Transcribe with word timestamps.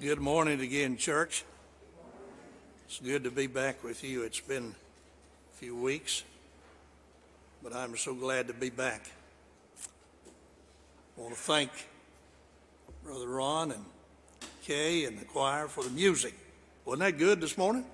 Good 0.00 0.20
morning 0.20 0.60
again, 0.60 0.96
church. 0.96 1.42
It's 2.86 3.00
good 3.00 3.24
to 3.24 3.32
be 3.32 3.48
back 3.48 3.82
with 3.82 4.04
you. 4.04 4.22
It's 4.22 4.38
been 4.38 4.76
a 5.52 5.56
few 5.56 5.74
weeks, 5.74 6.22
but 7.64 7.74
I'm 7.74 7.96
so 7.96 8.14
glad 8.14 8.46
to 8.46 8.54
be 8.54 8.70
back. 8.70 9.10
I 11.16 11.20
want 11.20 11.34
to 11.34 11.40
thank 11.40 11.72
Brother 13.02 13.26
Ron 13.26 13.72
and 13.72 13.84
Kay 14.62 15.04
and 15.04 15.18
the 15.18 15.24
choir 15.24 15.66
for 15.66 15.82
the 15.82 15.90
music. 15.90 16.34
Wasn't 16.84 17.00
that 17.00 17.18
good 17.18 17.40
this 17.40 17.58
morning? 17.58 17.84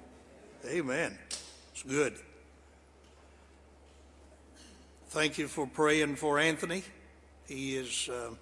Amen. 0.66 1.16
It's 1.72 1.84
good. 1.84 2.16
Thank 5.08 5.38
you 5.38 5.48
for 5.48 5.66
praying 5.66 6.16
for 6.16 6.38
Anthony. 6.38 6.82
He 7.48 7.76
is 7.76 8.10
uh, 8.10 8.34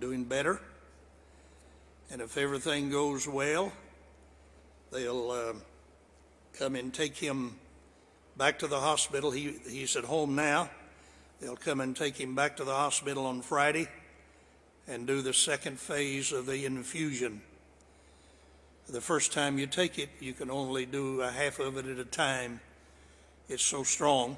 doing 0.00 0.24
better. 0.24 0.62
And 2.14 2.22
if 2.22 2.36
everything 2.36 2.90
goes 2.90 3.26
well, 3.26 3.72
they'll 4.92 5.32
uh, 5.32 5.52
come 6.56 6.76
and 6.76 6.94
take 6.94 7.16
him 7.16 7.56
back 8.36 8.60
to 8.60 8.68
the 8.68 8.78
hospital. 8.78 9.32
He, 9.32 9.56
he's 9.68 9.96
at 9.96 10.04
home 10.04 10.36
now. 10.36 10.70
They'll 11.40 11.56
come 11.56 11.80
and 11.80 11.96
take 11.96 12.16
him 12.16 12.36
back 12.36 12.58
to 12.58 12.64
the 12.64 12.72
hospital 12.72 13.26
on 13.26 13.42
Friday 13.42 13.88
and 14.86 15.08
do 15.08 15.22
the 15.22 15.34
second 15.34 15.80
phase 15.80 16.30
of 16.30 16.46
the 16.46 16.64
infusion. 16.64 17.42
The 18.88 19.00
first 19.00 19.32
time 19.32 19.58
you 19.58 19.66
take 19.66 19.98
it, 19.98 20.10
you 20.20 20.34
can 20.34 20.52
only 20.52 20.86
do 20.86 21.20
a 21.20 21.32
half 21.32 21.58
of 21.58 21.78
it 21.78 21.86
at 21.86 21.98
a 21.98 22.04
time. 22.04 22.60
It's 23.48 23.64
so 23.64 23.82
strong. 23.82 24.36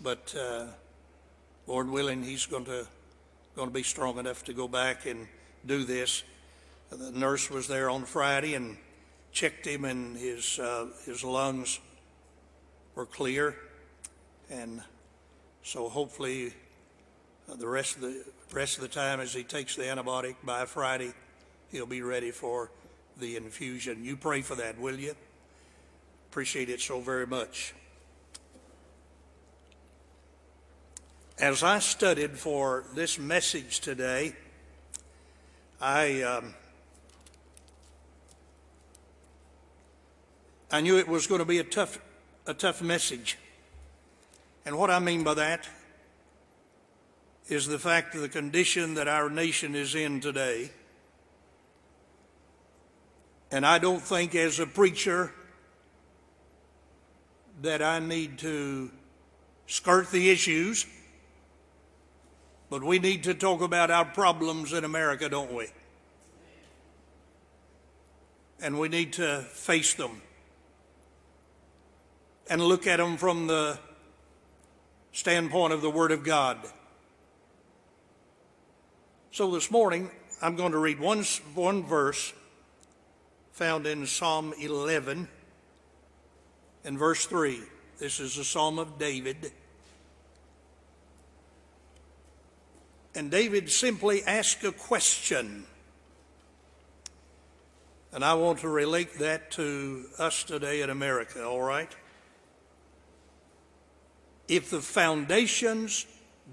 But 0.00 0.32
uh, 0.38 0.66
Lord 1.66 1.90
willing, 1.90 2.22
he's 2.22 2.46
going 2.46 2.66
to 2.66 2.86
going 3.56 3.66
to 3.66 3.74
be 3.74 3.82
strong 3.82 4.18
enough 4.18 4.44
to 4.44 4.52
go 4.52 4.68
back 4.68 5.06
and 5.06 5.26
do 5.66 5.82
this. 5.82 6.22
The 6.90 7.12
nurse 7.12 7.48
was 7.48 7.68
there 7.68 7.88
on 7.88 8.04
Friday 8.04 8.54
and 8.54 8.76
checked 9.30 9.64
him, 9.64 9.84
and 9.84 10.16
his 10.16 10.58
uh, 10.58 10.88
his 11.06 11.22
lungs 11.22 11.78
were 12.96 13.06
clear, 13.06 13.54
and 14.50 14.82
so 15.62 15.88
hopefully 15.88 16.52
uh, 17.48 17.54
the 17.54 17.68
rest 17.68 17.94
of 17.94 18.02
the 18.02 18.24
rest 18.52 18.76
of 18.76 18.82
the 18.82 18.88
time, 18.88 19.20
as 19.20 19.32
he 19.32 19.44
takes 19.44 19.76
the 19.76 19.84
antibiotic 19.84 20.34
by 20.42 20.64
Friday, 20.64 21.12
he'll 21.70 21.86
be 21.86 22.02
ready 22.02 22.32
for 22.32 22.72
the 23.18 23.36
infusion. 23.36 24.04
You 24.04 24.16
pray 24.16 24.42
for 24.42 24.56
that, 24.56 24.76
will 24.76 24.98
you? 24.98 25.14
Appreciate 26.28 26.68
it 26.68 26.80
so 26.80 27.00
very 27.00 27.26
much. 27.26 27.72
As 31.38 31.62
I 31.62 31.78
studied 31.78 32.36
for 32.36 32.84
this 32.94 33.16
message 33.16 33.78
today, 33.78 34.34
I 35.80 36.22
um, 36.22 36.54
I 40.72 40.80
knew 40.80 40.98
it 40.98 41.08
was 41.08 41.26
going 41.26 41.40
to 41.40 41.44
be 41.44 41.58
a 41.58 41.64
tough, 41.64 41.98
a 42.46 42.54
tough 42.54 42.80
message. 42.80 43.38
And 44.64 44.78
what 44.78 44.90
I 44.90 45.00
mean 45.00 45.24
by 45.24 45.34
that 45.34 45.68
is 47.48 47.66
the 47.66 47.78
fact 47.78 48.14
of 48.14 48.20
the 48.20 48.28
condition 48.28 48.94
that 48.94 49.08
our 49.08 49.28
nation 49.28 49.74
is 49.74 49.96
in 49.96 50.20
today. 50.20 50.70
And 53.50 53.66
I 53.66 53.78
don't 53.78 54.00
think, 54.00 54.36
as 54.36 54.60
a 54.60 54.66
preacher, 54.66 55.32
that 57.62 57.82
I 57.82 57.98
need 57.98 58.38
to 58.38 58.92
skirt 59.66 60.12
the 60.12 60.30
issues, 60.30 60.86
but 62.68 62.84
we 62.84 63.00
need 63.00 63.24
to 63.24 63.34
talk 63.34 63.60
about 63.60 63.90
our 63.90 64.04
problems 64.04 64.72
in 64.72 64.84
America, 64.84 65.28
don't 65.28 65.52
we? 65.52 65.66
And 68.62 68.78
we 68.78 68.88
need 68.88 69.14
to 69.14 69.40
face 69.40 69.94
them 69.94 70.22
and 72.50 72.60
look 72.60 72.88
at 72.88 72.96
them 72.96 73.16
from 73.16 73.46
the 73.46 73.78
standpoint 75.12 75.72
of 75.72 75.82
the 75.82 75.88
Word 75.88 76.10
of 76.10 76.24
God. 76.24 76.58
So 79.30 79.52
this 79.52 79.70
morning, 79.70 80.10
I'm 80.42 80.56
going 80.56 80.72
to 80.72 80.78
read 80.78 80.98
one, 80.98 81.22
one 81.54 81.84
verse 81.84 82.34
found 83.52 83.86
in 83.86 84.04
Psalm 84.04 84.52
11 84.60 85.28
in 86.84 86.98
verse 86.98 87.24
3. 87.26 87.60
This 88.00 88.18
is 88.18 88.36
a 88.36 88.44
psalm 88.44 88.80
of 88.80 88.98
David. 88.98 89.52
And 93.14 93.30
David 93.30 93.70
simply 93.70 94.24
asked 94.24 94.64
a 94.64 94.72
question. 94.72 95.66
And 98.12 98.24
I 98.24 98.34
want 98.34 98.58
to 98.60 98.68
relate 98.68 99.20
that 99.20 99.52
to 99.52 100.06
us 100.18 100.42
today 100.42 100.82
in 100.82 100.90
America, 100.90 101.44
all 101.44 101.62
right? 101.62 101.94
If 104.50 104.68
the 104.68 104.80
foundations 104.80 106.06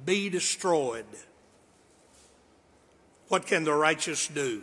be 0.06 0.30
destroyed, 0.30 1.08
what 3.28 3.48
can 3.48 3.64
the 3.64 3.74
righteous 3.74 4.28
do? 4.28 4.62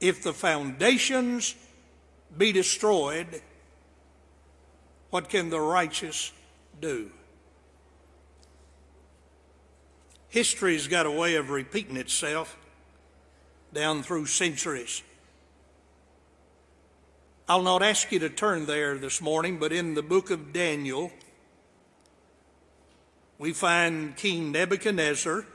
If 0.00 0.22
the 0.22 0.32
foundations 0.32 1.56
be 2.38 2.52
destroyed, 2.52 3.42
what 5.10 5.28
can 5.28 5.50
the 5.50 5.60
righteous 5.60 6.30
do? 6.80 7.10
History's 10.28 10.86
got 10.86 11.06
a 11.06 11.10
way 11.10 11.34
of 11.34 11.50
repeating 11.50 11.96
itself 11.96 12.56
down 13.72 14.04
through 14.04 14.26
centuries. 14.26 15.02
I'll 17.48 17.62
not 17.62 17.80
ask 17.80 18.10
you 18.10 18.18
to 18.18 18.28
turn 18.28 18.66
there 18.66 18.98
this 18.98 19.20
morning, 19.20 19.58
but 19.58 19.72
in 19.72 19.94
the 19.94 20.02
book 20.02 20.32
of 20.32 20.52
Daniel, 20.52 21.12
we 23.38 23.52
find 23.52 24.16
King 24.16 24.50
Nebuchadnezzar 24.50 25.46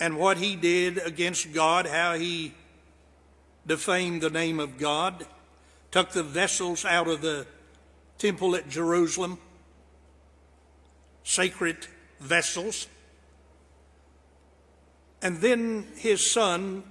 and 0.00 0.16
what 0.16 0.38
he 0.38 0.56
did 0.56 0.96
against 0.96 1.52
God, 1.52 1.86
how 1.86 2.14
he 2.14 2.54
defamed 3.66 4.22
the 4.22 4.30
name 4.30 4.58
of 4.58 4.78
God, 4.78 5.26
took 5.90 6.12
the 6.12 6.22
vessels 6.22 6.86
out 6.86 7.08
of 7.08 7.20
the 7.20 7.46
temple 8.16 8.56
at 8.56 8.70
Jerusalem, 8.70 9.38
sacred 11.24 11.76
vessels, 12.20 12.86
and 15.20 15.42
then 15.42 15.88
his 15.96 16.30
son 16.30 16.84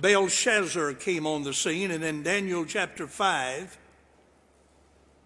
Belshazzar 0.00 0.94
came 0.94 1.26
on 1.26 1.42
the 1.42 1.52
scene, 1.52 1.90
and 1.90 2.02
in 2.02 2.22
Daniel 2.22 2.64
chapter 2.64 3.06
5, 3.06 3.78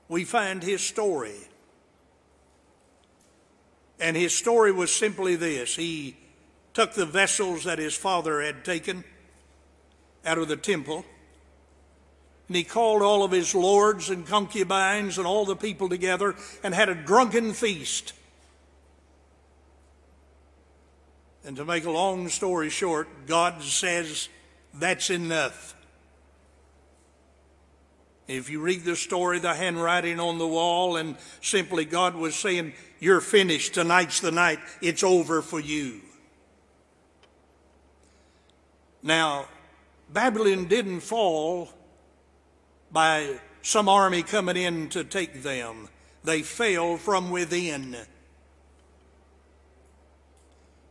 we 0.09 0.25
find 0.25 0.63
his 0.63 0.83
story. 0.83 1.37
And 4.01 4.17
his 4.17 4.35
story 4.35 4.73
was 4.73 4.95
simply 4.95 5.37
this 5.37 5.77
he 5.77 6.17
took 6.75 6.93
the 6.93 7.07
vessels 7.07 7.65
that 7.65 7.79
his 7.79 7.97
father 7.97 8.43
had 8.43 8.65
taken 8.65 9.05
out 10.25 10.39
of 10.39 10.49
the 10.49 10.57
temple, 10.57 11.05
and 12.49 12.57
he 12.57 12.65
called 12.65 13.03
all 13.03 13.25
of 13.25 13.31
his 13.31 13.55
lords 13.55 14.11
and 14.11 14.27
concubines 14.27 15.19
and 15.19 15.27
all 15.27 15.45
the 15.45 15.57
people 15.57 15.89
together 15.89 16.35
and 16.63 16.75
had 16.75 16.89
a 16.89 16.95
drunken 16.95 17.53
feast. 17.53 18.13
And 21.45 21.57
to 21.57 21.65
make 21.65 21.85
a 21.85 21.91
long 21.91 22.29
story 22.29 22.71
short, 22.71 23.09
God 23.27 23.63
says, 23.63 24.29
that's 24.79 25.11
enough. 25.11 25.75
If 28.29 28.51
you 28.51 28.61
read 28.61 28.85
the 28.85 28.97
story, 28.97 29.39
the 29.39 29.55
handwriting 29.55 30.19
on 30.19 30.39
the 30.39 30.49
wall, 30.49 30.97
and 30.97 31.17
simply 31.41 31.85
God 31.85 32.17
was 32.17 32.35
saying, 32.35 32.73
You're 32.99 33.21
finished. 33.21 33.75
Tonight's 33.75 34.21
the 34.21 34.33
night. 34.33 34.59
It's 34.83 35.05
over 35.05 35.43
for 35.43 35.61
you. 35.61 36.01
Now, 39.03 39.47
Babylon 40.13 40.67
didn't 40.67 41.01
fall 41.01 41.69
by 42.91 43.39
some 43.63 43.89
army 43.89 44.23
coming 44.23 44.57
in 44.57 44.89
to 44.91 45.05
take 45.05 45.43
them, 45.43 45.89
they 46.25 46.43
fell 46.43 46.97
from 46.97 47.31
within. 47.31 47.97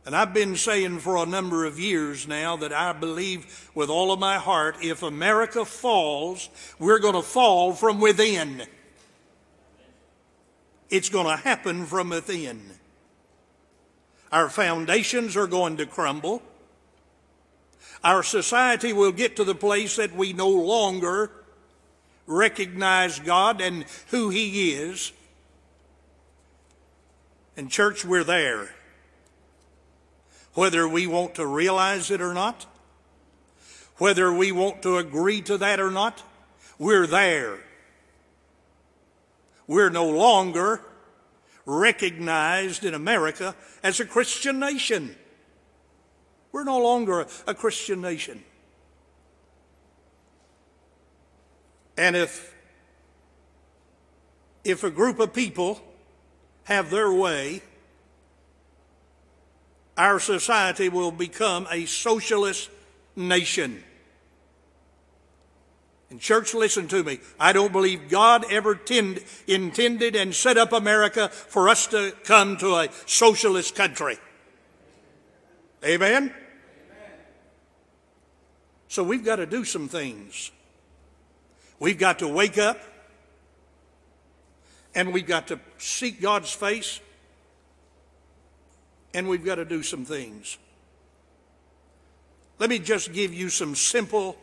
And 0.06 0.14
I've 0.14 0.32
been 0.32 0.54
saying 0.54 1.00
for 1.00 1.16
a 1.16 1.26
number 1.26 1.64
of 1.64 1.80
years 1.80 2.28
now 2.28 2.56
that 2.58 2.72
I 2.72 2.92
believe 2.92 3.68
with 3.74 3.90
all 3.90 4.12
of 4.12 4.20
my 4.20 4.36
heart 4.36 4.76
if 4.80 5.02
America 5.02 5.64
falls, 5.64 6.48
we're 6.78 7.00
going 7.00 7.14
to 7.14 7.22
fall 7.22 7.72
from 7.72 8.00
within. 8.00 8.62
It's 10.88 11.08
going 11.08 11.26
to 11.26 11.42
happen 11.42 11.86
from 11.86 12.10
within. 12.10 12.62
Our 14.30 14.48
foundations 14.48 15.36
are 15.36 15.48
going 15.48 15.76
to 15.78 15.86
crumble. 15.86 16.40
Our 18.04 18.22
society 18.22 18.92
will 18.92 19.10
get 19.10 19.34
to 19.36 19.44
the 19.44 19.56
place 19.56 19.96
that 19.96 20.14
we 20.14 20.32
no 20.32 20.50
longer 20.50 21.32
recognize 22.28 23.18
God 23.18 23.60
and 23.60 23.84
who 24.10 24.30
He 24.30 24.74
is. 24.74 25.10
And, 27.56 27.68
church, 27.68 28.04
we're 28.04 28.22
there. 28.22 28.75
Whether 30.56 30.88
we 30.88 31.06
want 31.06 31.34
to 31.34 31.46
realize 31.46 32.10
it 32.10 32.22
or 32.22 32.32
not, 32.32 32.64
whether 33.98 34.32
we 34.32 34.52
want 34.52 34.82
to 34.84 34.96
agree 34.96 35.42
to 35.42 35.58
that 35.58 35.78
or 35.78 35.90
not, 35.90 36.22
we're 36.78 37.06
there. 37.06 37.58
We're 39.66 39.90
no 39.90 40.08
longer 40.08 40.80
recognized 41.66 42.86
in 42.86 42.94
America 42.94 43.54
as 43.82 44.00
a 44.00 44.06
Christian 44.06 44.58
nation. 44.58 45.14
We're 46.52 46.64
no 46.64 46.78
longer 46.78 47.26
a 47.46 47.54
Christian 47.54 48.00
nation. 48.00 48.42
And 51.98 52.16
if, 52.16 52.54
if 54.64 54.84
a 54.84 54.90
group 54.90 55.20
of 55.20 55.34
people 55.34 55.82
have 56.64 56.88
their 56.88 57.12
way, 57.12 57.60
our 59.96 60.20
society 60.20 60.88
will 60.88 61.10
become 61.10 61.66
a 61.70 61.86
socialist 61.86 62.70
nation. 63.14 63.82
And, 66.10 66.20
church, 66.20 66.54
listen 66.54 66.86
to 66.88 67.02
me. 67.02 67.18
I 67.40 67.52
don't 67.52 67.72
believe 67.72 68.08
God 68.08 68.44
ever 68.50 68.74
tend, 68.74 69.24
intended 69.46 70.14
and 70.14 70.34
set 70.34 70.56
up 70.56 70.72
America 70.72 71.28
for 71.28 71.68
us 71.68 71.86
to 71.88 72.12
come 72.24 72.56
to 72.58 72.76
a 72.76 72.88
socialist 73.06 73.74
country. 73.74 74.18
Amen? 75.84 76.24
Amen? 76.24 76.32
So 78.88 79.02
we've 79.02 79.24
got 79.24 79.36
to 79.36 79.46
do 79.46 79.64
some 79.64 79.88
things. 79.88 80.52
We've 81.80 81.98
got 81.98 82.20
to 82.20 82.28
wake 82.28 82.56
up 82.56 82.78
and 84.94 85.12
we've 85.12 85.26
got 85.26 85.48
to 85.48 85.60
seek 85.76 86.22
God's 86.22 86.52
face 86.52 87.00
and 89.16 89.26
we've 89.26 89.46
got 89.46 89.54
to 89.54 89.64
do 89.64 89.82
some 89.82 90.04
things. 90.04 90.58
Let 92.58 92.68
me 92.68 92.78
just 92.78 93.14
give 93.14 93.32
you 93.32 93.48
some 93.48 93.74
simple 93.74 94.36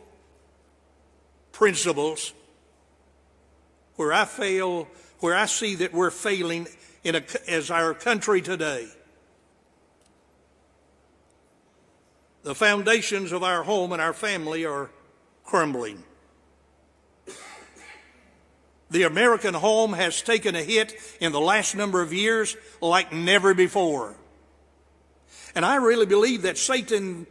principles 1.52 2.32
where 3.94 4.12
I 4.12 4.24
fail, 4.24 4.88
where 5.20 5.36
I 5.36 5.46
see 5.46 5.76
that 5.76 5.92
we're 5.92 6.10
failing 6.10 6.66
in 7.04 7.14
a, 7.14 7.22
as 7.46 7.70
our 7.70 7.94
country 7.94 8.42
today. 8.42 8.88
The 12.42 12.56
foundations 12.56 13.30
of 13.30 13.44
our 13.44 13.62
home 13.62 13.92
and 13.92 14.02
our 14.02 14.12
family 14.12 14.66
are 14.66 14.90
crumbling. 15.44 16.02
The 18.90 19.04
American 19.04 19.54
home 19.54 19.92
has 19.92 20.20
taken 20.20 20.56
a 20.56 20.64
hit 20.64 20.94
in 21.20 21.30
the 21.30 21.40
last 21.40 21.76
number 21.76 22.02
of 22.02 22.12
years 22.12 22.56
like 22.80 23.12
never 23.12 23.54
before. 23.54 24.16
And 25.54 25.64
I 25.64 25.76
really 25.76 26.06
believe 26.06 26.42
that 26.42 26.58
Satan 26.58 27.26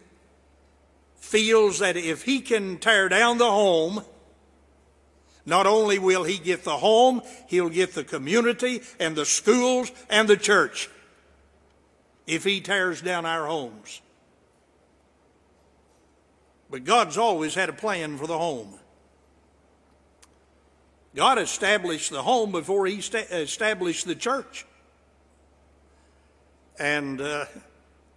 feels 1.15 1.79
that 1.79 1.97
if 1.97 2.23
he 2.23 2.39
can 2.39 2.77
tear 2.77 3.09
down 3.09 3.37
the 3.37 3.49
home, 3.49 4.03
not 5.45 5.67
only 5.67 5.99
will 5.99 6.23
he 6.23 6.37
get 6.37 6.63
the 6.63 6.77
home, 6.77 7.21
he'll 7.47 7.69
get 7.69 7.93
the 7.93 8.03
community 8.03 8.81
and 8.99 9.15
the 9.15 9.25
schools 9.25 9.91
and 10.09 10.27
the 10.27 10.37
church 10.37 10.89
if 12.25 12.43
he 12.43 12.61
tears 12.61 13.01
down 13.01 13.25
our 13.25 13.45
homes. 13.45 14.01
But 16.69 16.85
God's 16.85 17.17
always 17.17 17.55
had 17.55 17.69
a 17.69 17.73
plan 17.73 18.17
for 18.17 18.25
the 18.25 18.37
home. 18.37 18.79
God 21.15 21.37
established 21.37 22.09
the 22.09 22.23
home 22.23 22.51
before 22.51 22.87
he 22.87 22.95
established 22.95 24.07
the 24.07 24.15
church. 24.15 24.65
And 26.79 27.21
uh, 27.21 27.45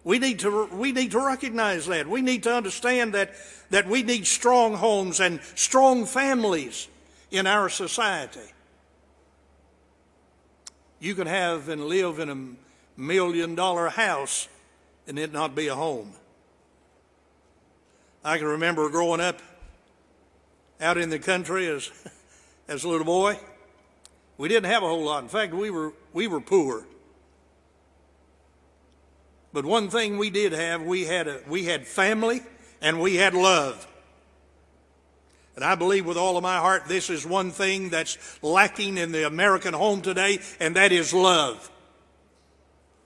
we, 0.07 0.19
need 0.19 0.39
to, 0.39 0.67
we 0.67 0.93
need 0.93 1.11
to 1.11 1.19
recognize 1.19 1.85
that. 1.87 2.07
We 2.07 2.21
need 2.21 2.43
to 2.43 2.53
understand 2.53 3.13
that, 3.13 3.31
that 3.71 3.89
we 3.89 4.03
need 4.03 4.25
strong 4.25 4.73
homes 4.73 5.19
and 5.19 5.41
strong 5.55 6.05
families 6.05 6.87
in 7.29 7.45
our 7.45 7.67
society. 7.67 8.53
You 11.01 11.13
can 11.13 11.27
have 11.27 11.67
and 11.67 11.83
live 11.83 12.19
in 12.19 12.29
a 12.29 12.99
million 12.99 13.53
dollar 13.55 13.89
house 13.89 14.47
and 15.09 15.19
it 15.19 15.33
not 15.33 15.55
be 15.55 15.67
a 15.67 15.75
home. 15.75 16.13
I 18.23 18.37
can 18.37 18.47
remember 18.47 18.89
growing 18.89 19.19
up 19.19 19.41
out 20.79 20.97
in 20.97 21.09
the 21.09 21.19
country 21.19 21.67
as, 21.67 21.91
as 22.69 22.85
a 22.85 22.87
little 22.87 23.05
boy. 23.05 23.37
We 24.37 24.47
didn't 24.47 24.71
have 24.71 24.83
a 24.83 24.87
whole 24.87 25.03
lot. 25.03 25.23
In 25.23 25.27
fact, 25.27 25.53
we 25.53 25.69
were, 25.69 25.91
we 26.13 26.27
were 26.27 26.39
poor. 26.39 26.85
But 29.53 29.65
one 29.65 29.89
thing 29.89 30.17
we 30.17 30.29
did 30.29 30.51
have, 30.51 30.81
we 30.83 31.05
had, 31.05 31.27
a, 31.27 31.41
we 31.47 31.65
had 31.65 31.87
family 31.87 32.41
and 32.81 33.01
we 33.01 33.15
had 33.15 33.33
love. 33.33 33.87
And 35.55 35.65
I 35.65 35.73
believe 35.73 36.05
with 36.05 36.17
all 36.17 36.37
of 36.37 36.43
my 36.43 36.57
heart 36.57 36.83
this 36.87 37.09
is 37.09 37.25
one 37.25 37.49
thing 37.49 37.89
that's 37.89 38.17
lacking 38.43 38.97
in 38.97 39.11
the 39.11 39.25
American 39.25 39.73
home 39.73 40.01
today, 40.01 40.39
and 40.59 40.75
that 40.75 40.91
is 40.91 41.13
love. 41.13 41.71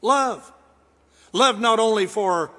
Love. 0.02 0.52
Love 1.32 1.62
not 1.62 1.80
only 1.80 2.08
for 2.08 2.52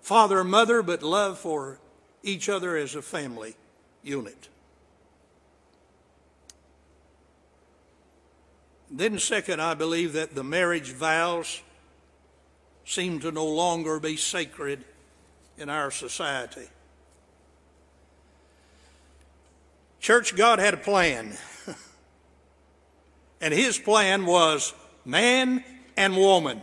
father 0.00 0.40
and 0.40 0.50
mother, 0.50 0.82
but 0.82 1.02
love 1.02 1.38
for 1.38 1.80
each 2.22 2.48
other 2.48 2.76
as 2.76 2.94
a 2.94 3.02
family 3.02 3.56
unit. 4.04 4.48
Then, 8.88 9.18
second, 9.18 9.60
I 9.60 9.74
believe 9.74 10.12
that 10.12 10.36
the 10.36 10.44
marriage 10.44 10.92
vows 10.92 11.62
seem 12.86 13.18
to 13.18 13.32
no 13.32 13.44
longer 13.44 13.98
be 13.98 14.16
sacred 14.16 14.82
in 15.58 15.68
our 15.68 15.90
society. 15.90 16.68
Church, 20.00 20.36
God 20.36 20.60
had 20.60 20.72
a 20.72 20.78
plan. 20.78 21.36
and 23.40 23.52
His 23.52 23.76
plan 23.76 24.24
was 24.24 24.72
man 25.04 25.64
and 25.96 26.16
woman. 26.16 26.60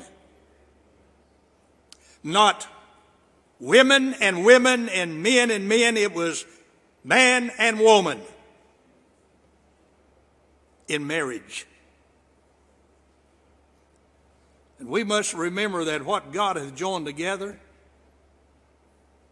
Not 2.24 2.68
women 3.60 4.16
and 4.22 4.46
women 4.46 4.88
and 4.88 5.22
men 5.22 5.52
and 5.52 5.68
men. 5.68 5.98
It 5.98 6.14
was 6.14 6.46
man 7.04 7.52
and 7.58 7.82
woman 7.82 8.22
in 10.88 11.06
marriage. 11.06 11.68
And 14.84 14.92
we 14.92 15.06
must 15.06 15.34
remember 15.34 15.86
that 15.86 16.04
what 16.04 16.34
God 16.34 16.58
hath 16.58 16.76
joined 16.76 17.06
together, 17.06 17.58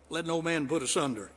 let 0.10 0.26
no 0.26 0.42
man 0.42 0.66
put 0.66 0.82
asunder. 0.82 1.30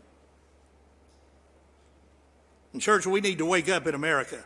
And, 2.73 2.80
church, 2.80 3.09
we 3.09 3.21
need 3.21 3.38
to 3.38 3.44
wake 3.44 3.68
up 3.68 3.88
in 3.88 3.94
America. 3.97 4.44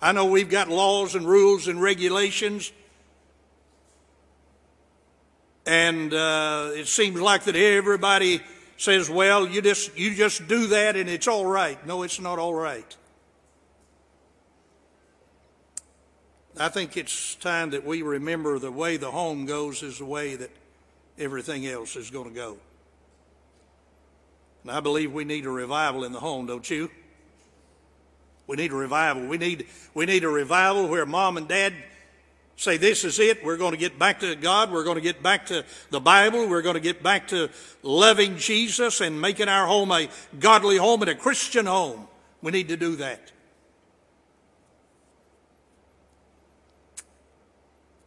I 0.00 0.12
know 0.12 0.24
we've 0.24 0.48
got 0.48 0.70
laws 0.70 1.14
and 1.14 1.26
rules 1.26 1.68
and 1.68 1.82
regulations, 1.82 2.72
and 5.66 6.14
uh, 6.14 6.70
it 6.72 6.86
seems 6.86 7.20
like 7.20 7.44
that 7.44 7.56
everybody 7.56 8.40
says, 8.78 9.10
"Well, 9.10 9.46
you 9.46 9.60
just 9.60 9.94
you 9.98 10.14
just 10.14 10.48
do 10.48 10.68
that 10.68 10.96
and 10.96 11.06
it's 11.06 11.28
all 11.28 11.44
right." 11.44 11.86
No, 11.86 12.02
it's 12.02 12.18
not 12.18 12.38
all 12.38 12.54
right. 12.54 12.96
I 16.60 16.68
think 16.68 16.98
it's 16.98 17.36
time 17.36 17.70
that 17.70 17.86
we 17.86 18.02
remember 18.02 18.58
the 18.58 18.70
way 18.70 18.98
the 18.98 19.10
home 19.10 19.46
goes 19.46 19.82
is 19.82 19.96
the 19.96 20.04
way 20.04 20.36
that 20.36 20.50
everything 21.18 21.66
else 21.66 21.96
is 21.96 22.10
going 22.10 22.28
to 22.28 22.34
go. 22.34 22.58
And 24.62 24.70
I 24.70 24.80
believe 24.80 25.10
we 25.10 25.24
need 25.24 25.46
a 25.46 25.50
revival 25.50 26.04
in 26.04 26.12
the 26.12 26.20
home, 26.20 26.44
don't 26.44 26.68
you? 26.68 26.90
We 28.46 28.56
need 28.56 28.72
a 28.72 28.74
revival. 28.74 29.26
We 29.26 29.38
need, 29.38 29.68
we 29.94 30.04
need 30.04 30.22
a 30.22 30.28
revival 30.28 30.86
where 30.86 31.06
mom 31.06 31.38
and 31.38 31.48
dad 31.48 31.72
say, 32.56 32.76
This 32.76 33.04
is 33.04 33.18
it. 33.18 33.42
We're 33.42 33.56
going 33.56 33.72
to 33.72 33.78
get 33.78 33.98
back 33.98 34.20
to 34.20 34.34
God. 34.36 34.70
We're 34.70 34.84
going 34.84 34.96
to 34.96 35.00
get 35.00 35.22
back 35.22 35.46
to 35.46 35.64
the 35.88 36.00
Bible. 36.00 36.46
We're 36.46 36.60
going 36.60 36.74
to 36.74 36.80
get 36.80 37.02
back 37.02 37.28
to 37.28 37.48
loving 37.82 38.36
Jesus 38.36 39.00
and 39.00 39.18
making 39.18 39.48
our 39.48 39.66
home 39.66 39.90
a 39.92 40.10
godly 40.38 40.76
home 40.76 41.00
and 41.00 41.10
a 41.10 41.14
Christian 41.14 41.64
home. 41.64 42.06
We 42.42 42.52
need 42.52 42.68
to 42.68 42.76
do 42.76 42.96
that. 42.96 43.32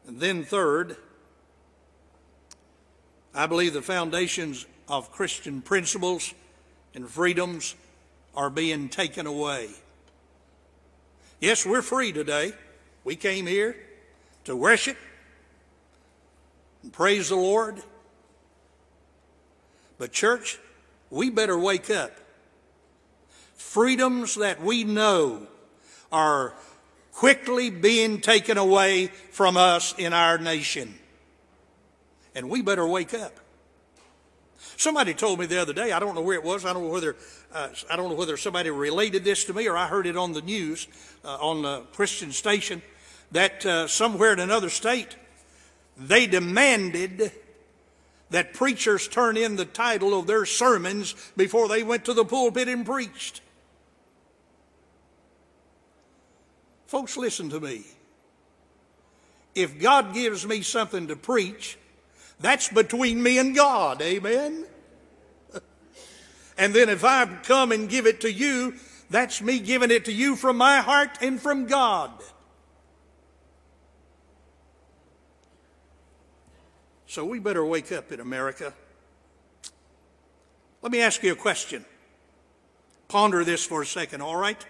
And 0.08 0.20
then, 0.20 0.44
third, 0.44 0.98
I 3.34 3.46
believe 3.48 3.74
the 3.74 3.82
foundations 3.82 4.66
of 4.88 5.12
Christian 5.12 5.62
principles 5.62 6.34
and 6.94 7.10
freedoms 7.10 7.76
are 8.36 8.50
being 8.50 8.90
taken 8.90 9.26
away. 9.26 9.70
Yes, 11.40 11.66
we're 11.66 11.82
free 11.82 12.12
today. 12.12 12.54
We 13.04 13.16
came 13.16 13.48
here 13.48 13.76
to 14.46 14.56
worship 14.56 14.98
and 16.82 16.92
praise 16.92 17.30
the 17.30 17.36
Lord. 17.36 17.82
But, 19.98 20.12
church, 20.12 20.60
we 21.10 21.30
better 21.30 21.58
wake 21.58 21.90
up. 21.90 22.12
Freedoms 23.56 24.36
that 24.36 24.62
we 24.62 24.84
know 24.84 25.48
are 26.12 26.54
quickly 27.13 27.70
being 27.70 28.20
taken 28.20 28.58
away 28.58 29.08
from 29.08 29.55
us 29.55 29.93
in 29.98 30.13
our 30.13 30.38
nation. 30.38 30.93
And 32.36 32.50
we 32.50 32.62
better 32.62 32.88
wake 32.88 33.13
up. 33.13 33.39
Somebody 34.75 35.13
told 35.13 35.39
me 35.39 35.46
the 35.46 35.62
other 35.62 35.74
day, 35.74 35.91
I 35.91 36.00
don't 36.00 36.15
know 36.15 36.22
where 36.22 36.36
it 36.36 36.43
was, 36.43 36.65
I 36.65 36.74
don't 36.74 36.84
know 36.84 36.89
whether, 36.89 37.15
uh, 37.53 37.70
I 37.89 37.96
don't 37.96 38.10
know 38.10 38.15
whether 38.15 38.36
somebody 38.38 38.72
related 38.72 39.24
this 39.24 39.46
to 39.46 39.53
me 39.53 39.67
or 39.67 39.77
I 39.77 39.88
heard 39.88 40.08
it 40.08 40.17
on 40.17 40.34
the 40.34 40.41
news, 40.41 40.88
uh, 41.24 41.36
on 41.36 41.62
the 41.62 41.82
Christian 41.93 42.32
station, 42.32 42.82
that 43.32 43.65
uh, 43.65 43.88
somewhere 43.88 44.34
in 44.34 44.39
another 44.39 44.70
state, 44.70 45.15
they 45.98 46.25
demanded 46.25 47.32
that 48.32 48.53
preachers 48.53 49.08
turn 49.08 49.38
in 49.38 49.58
the 49.58 49.65
title 49.65 50.17
of 50.17 50.25
their 50.25 50.46
sermons 50.46 51.13
before 51.38 51.67
they 51.67 51.84
went 51.84 52.03
to 52.05 52.13
the 52.13 52.25
pulpit 52.25 52.67
and 52.67 52.84
preached. 52.84 53.41
Folks, 56.94 57.18
listen 57.18 57.50
to 57.50 57.60
me. 57.60 57.82
If 59.56 59.80
God 59.80 60.14
gives 60.14 60.46
me 60.46 60.62
something 60.62 61.08
to 61.08 61.16
preach, 61.16 61.76
that's 62.40 62.68
between 62.68 63.24
me 63.24 63.40
and 63.40 63.56
God. 63.56 64.00
Amen? 64.00 64.68
and 66.56 66.72
then 66.72 66.90
if 66.90 67.04
I 67.04 67.26
come 67.42 67.72
and 67.72 67.90
give 67.90 68.06
it 68.06 68.22
to 68.22 68.32
you, 68.32 68.76
that's 69.10 69.42
me 69.42 69.58
giving 69.58 69.90
it 69.90 70.06
to 70.06 70.14
you 70.14 70.36
from 70.36 70.56
my 70.56 70.82
heart 70.82 71.18
and 71.20 71.42
from 71.42 71.66
God. 71.66 72.12
So 77.08 77.26
we 77.26 77.40
better 77.40 77.66
wake 77.66 77.92
up 77.92 78.12
in 78.12 78.20
America. 78.20 78.72
Let 80.84 80.92
me 80.92 81.02
ask 81.02 81.24
you 81.24 81.32
a 81.32 81.36
question. 81.36 81.86
Ponder 83.08 83.44
this 83.44 83.66
for 83.66 83.82
a 83.82 83.86
second, 83.88 84.22
all 84.22 84.38
right? 84.38 84.64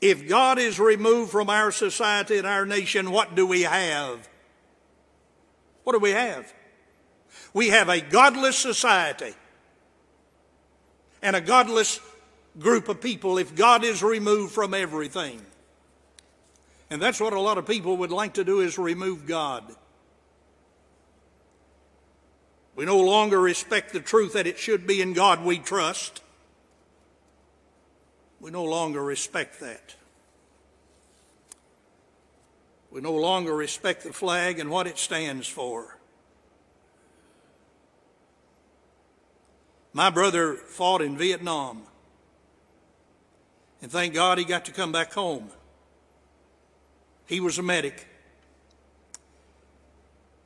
If 0.00 0.28
God 0.28 0.58
is 0.58 0.78
removed 0.78 1.30
from 1.30 1.48
our 1.48 1.72
society 1.72 2.38
and 2.38 2.46
our 2.46 2.66
nation, 2.66 3.10
what 3.10 3.34
do 3.34 3.46
we 3.46 3.62
have? 3.62 4.28
What 5.84 5.92
do 5.92 5.98
we 5.98 6.10
have? 6.10 6.52
We 7.54 7.68
have 7.68 7.88
a 7.88 8.00
godless 8.00 8.58
society 8.58 9.34
and 11.22 11.34
a 11.34 11.40
godless 11.40 12.00
group 12.58 12.88
of 12.88 13.00
people 13.00 13.38
if 13.38 13.54
God 13.54 13.84
is 13.84 14.02
removed 14.02 14.52
from 14.52 14.74
everything. 14.74 15.40
And 16.90 17.00
that's 17.00 17.20
what 17.20 17.32
a 17.32 17.40
lot 17.40 17.58
of 17.58 17.66
people 17.66 17.96
would 17.98 18.12
like 18.12 18.34
to 18.34 18.44
do 18.44 18.60
is 18.60 18.78
remove 18.78 19.26
God. 19.26 19.64
We 22.76 22.84
no 22.84 23.00
longer 23.00 23.40
respect 23.40 23.92
the 23.92 24.00
truth 24.00 24.34
that 24.34 24.46
it 24.46 24.58
should 24.58 24.86
be 24.86 25.00
in 25.00 25.14
God 25.14 25.42
we 25.42 25.58
trust. 25.58 26.20
We 28.40 28.50
no 28.50 28.64
longer 28.64 29.02
respect 29.02 29.60
that. 29.60 29.94
We 32.90 33.00
no 33.00 33.14
longer 33.14 33.54
respect 33.54 34.04
the 34.04 34.12
flag 34.12 34.58
and 34.58 34.70
what 34.70 34.86
it 34.86 34.98
stands 34.98 35.46
for. 35.46 35.98
My 39.92 40.10
brother 40.10 40.54
fought 40.54 41.00
in 41.00 41.16
Vietnam. 41.16 41.82
And 43.82 43.90
thank 43.90 44.14
God 44.14 44.38
he 44.38 44.44
got 44.44 44.66
to 44.66 44.72
come 44.72 44.92
back 44.92 45.12
home. 45.12 45.50
He 47.26 47.40
was 47.40 47.58
a 47.58 47.62
medic. 47.62 48.06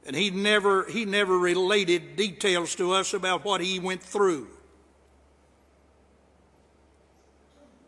And 0.07 0.17
he 0.17 0.31
never, 0.31 0.89
he 0.89 1.05
never 1.05 1.39
related 1.39 2.17
details 2.17 2.75
to 2.77 2.93
us 2.93 3.13
about 3.13 3.45
what 3.45 3.61
he 3.61 3.79
went 3.79 4.03
through. 4.03 4.49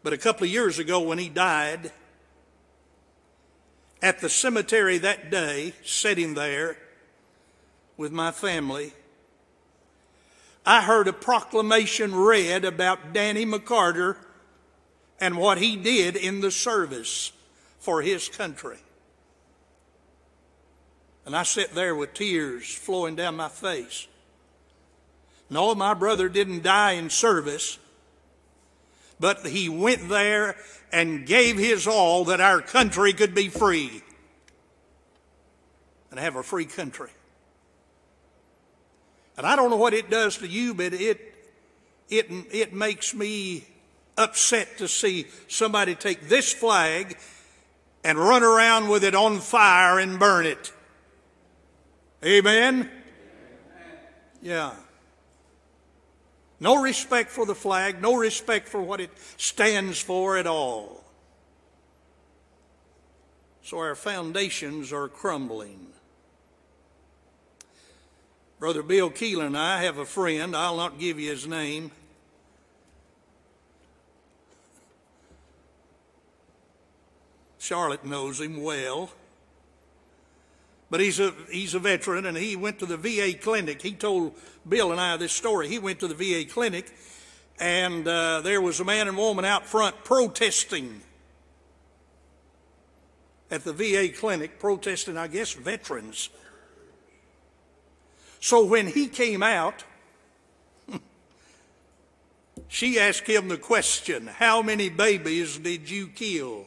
But 0.02 0.12
a 0.12 0.18
couple 0.18 0.44
of 0.44 0.50
years 0.50 0.78
ago, 0.78 1.00
when 1.00 1.18
he 1.18 1.28
died, 1.28 1.92
at 4.02 4.20
the 4.20 4.28
cemetery 4.28 4.98
that 4.98 5.30
day, 5.30 5.74
sitting 5.84 6.34
there 6.34 6.76
with 7.96 8.10
my 8.10 8.32
family, 8.32 8.92
I 10.66 10.82
heard 10.82 11.06
a 11.06 11.12
proclamation 11.12 12.14
read 12.14 12.64
about 12.64 13.12
Danny 13.12 13.46
McCarter 13.46 14.16
and 15.20 15.36
what 15.36 15.58
he 15.58 15.76
did 15.76 16.16
in 16.16 16.40
the 16.40 16.50
service 16.50 17.32
for 17.78 18.02
his 18.02 18.28
country. 18.28 18.78
And 21.24 21.36
I 21.36 21.44
sat 21.44 21.74
there 21.74 21.94
with 21.94 22.14
tears 22.14 22.74
flowing 22.74 23.14
down 23.14 23.36
my 23.36 23.48
face. 23.48 24.08
No, 25.48 25.74
my 25.76 25.94
brother 25.94 26.28
didn't 26.28 26.64
die 26.64 26.92
in 26.92 27.10
service, 27.10 27.78
but 29.22 29.46
he 29.46 29.68
went 29.68 30.08
there 30.08 30.56
and 30.90 31.24
gave 31.24 31.56
his 31.56 31.86
all 31.86 32.24
that 32.24 32.40
our 32.40 32.60
country 32.60 33.12
could 33.12 33.36
be 33.36 33.48
free 33.48 34.02
and 36.10 36.18
have 36.18 36.34
a 36.34 36.42
free 36.42 36.64
country. 36.64 37.10
And 39.36 39.46
I 39.46 39.54
don't 39.54 39.70
know 39.70 39.76
what 39.76 39.94
it 39.94 40.10
does 40.10 40.38
to 40.38 40.48
you, 40.48 40.74
but 40.74 40.92
it, 40.92 41.20
it, 42.10 42.26
it 42.50 42.74
makes 42.74 43.14
me 43.14 43.64
upset 44.18 44.78
to 44.78 44.88
see 44.88 45.26
somebody 45.46 45.94
take 45.94 46.28
this 46.28 46.52
flag 46.52 47.16
and 48.02 48.18
run 48.18 48.42
around 48.42 48.88
with 48.88 49.04
it 49.04 49.14
on 49.14 49.38
fire 49.38 50.00
and 50.00 50.18
burn 50.18 50.46
it. 50.46 50.72
Amen? 52.24 52.90
Yeah. 54.42 54.72
No 56.62 56.80
respect 56.80 57.28
for 57.28 57.44
the 57.44 57.56
flag, 57.56 58.00
no 58.00 58.14
respect 58.14 58.68
for 58.68 58.80
what 58.80 59.00
it 59.00 59.10
stands 59.36 60.00
for 60.00 60.38
at 60.38 60.46
all. 60.46 61.02
So 63.64 63.78
our 63.78 63.96
foundations 63.96 64.92
are 64.92 65.08
crumbling. 65.08 65.88
Brother 68.60 68.84
Bill 68.84 69.10
Keeler 69.10 69.46
and 69.46 69.58
I 69.58 69.82
have 69.82 69.98
a 69.98 70.04
friend, 70.04 70.54
I'll 70.54 70.76
not 70.76 71.00
give 71.00 71.18
you 71.18 71.30
his 71.30 71.48
name. 71.48 71.90
Charlotte 77.58 78.04
knows 78.04 78.40
him 78.40 78.62
well. 78.62 79.10
But 80.92 81.00
he's 81.00 81.20
a, 81.20 81.32
he's 81.50 81.72
a 81.72 81.78
veteran 81.78 82.26
and 82.26 82.36
he 82.36 82.54
went 82.54 82.78
to 82.80 82.84
the 82.84 82.98
VA 82.98 83.32
clinic. 83.32 83.80
He 83.80 83.92
told 83.92 84.34
Bill 84.68 84.92
and 84.92 85.00
I 85.00 85.16
this 85.16 85.32
story. 85.32 85.66
He 85.66 85.78
went 85.78 86.00
to 86.00 86.06
the 86.06 86.14
VA 86.14 86.46
clinic 86.46 86.94
and 87.58 88.06
uh, 88.06 88.42
there 88.42 88.60
was 88.60 88.78
a 88.78 88.84
man 88.84 89.08
and 89.08 89.16
woman 89.16 89.46
out 89.46 89.64
front 89.64 90.04
protesting 90.04 91.00
at 93.50 93.64
the 93.64 93.72
VA 93.72 94.10
clinic, 94.14 94.58
protesting, 94.58 95.16
I 95.16 95.28
guess, 95.28 95.54
veterans. 95.54 96.28
So 98.38 98.62
when 98.62 98.86
he 98.86 99.08
came 99.08 99.42
out, 99.42 99.84
she 102.68 103.00
asked 103.00 103.26
him 103.26 103.48
the 103.48 103.56
question, 103.56 104.26
How 104.26 104.60
many 104.60 104.90
babies 104.90 105.56
did 105.56 105.88
you 105.88 106.08
kill? 106.08 106.66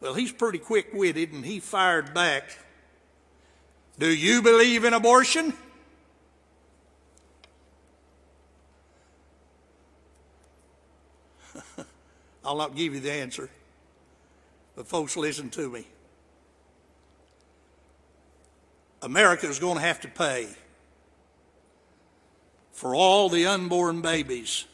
Well, 0.00 0.14
he's 0.14 0.32
pretty 0.32 0.58
quick 0.58 0.92
witted 0.92 1.32
and 1.32 1.44
he 1.44 1.60
fired 1.60 2.14
back. 2.14 2.56
Do 3.98 4.08
you 4.08 4.42
believe 4.42 4.84
in 4.84 4.94
abortion? 4.94 5.52
I'll 12.44 12.56
not 12.56 12.76
give 12.76 12.94
you 12.94 13.00
the 13.00 13.10
answer, 13.10 13.50
but 14.76 14.86
folks, 14.86 15.16
listen 15.16 15.50
to 15.50 15.68
me. 15.68 15.84
America 19.02 19.48
is 19.48 19.58
going 19.58 19.76
to 19.76 19.82
have 19.82 20.00
to 20.00 20.08
pay 20.08 20.48
for 22.72 22.94
all 22.94 23.28
the 23.28 23.46
unborn 23.46 24.00
babies 24.00 24.64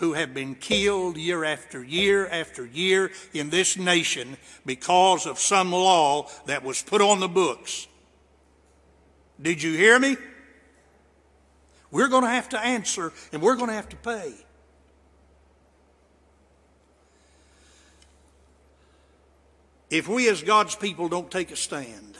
who 0.00 0.14
have 0.14 0.32
been 0.32 0.54
killed 0.54 1.18
year 1.18 1.44
after 1.44 1.84
year 1.84 2.26
after 2.26 2.64
year 2.64 3.10
in 3.34 3.50
this 3.50 3.76
nation 3.76 4.36
because 4.64 5.26
of 5.26 5.38
some 5.38 5.70
law 5.70 6.26
that 6.46 6.64
was 6.64 6.82
put 6.82 7.02
on 7.02 7.20
the 7.20 7.28
books. 7.28 7.86
Did 9.40 9.62
you 9.62 9.72
hear 9.76 9.98
me? 9.98 10.16
We're 11.90 12.08
going 12.08 12.24
to 12.24 12.30
have 12.30 12.48
to 12.50 12.58
answer 12.58 13.12
and 13.30 13.42
we're 13.42 13.56
going 13.56 13.68
to 13.68 13.74
have 13.74 13.90
to 13.90 13.96
pay. 13.96 14.32
If 19.90 20.08
we 20.08 20.30
as 20.30 20.42
God's 20.42 20.76
people 20.76 21.10
don't 21.10 21.30
take 21.30 21.50
a 21.50 21.56
stand, 21.56 22.16